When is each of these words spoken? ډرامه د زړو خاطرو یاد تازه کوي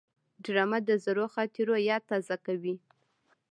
ډرامه 0.43 0.79
د 0.87 0.89
زړو 1.05 1.25
خاطرو 1.35 1.75
یاد 1.89 2.03
تازه 2.09 2.35
کوي 2.45 2.75